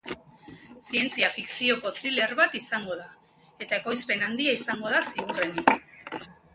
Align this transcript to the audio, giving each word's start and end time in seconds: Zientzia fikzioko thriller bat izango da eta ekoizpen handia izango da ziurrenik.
Zientzia 0.85 1.29
fikzioko 1.35 1.91
thriller 1.99 2.33
bat 2.41 2.57
izango 2.61 2.99
da 3.05 3.07
eta 3.67 3.81
ekoizpen 3.83 4.27
handia 4.31 4.59
izango 4.65 4.99
da 4.99 5.07
ziurrenik. 5.15 5.77